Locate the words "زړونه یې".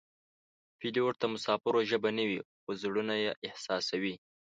2.81-3.31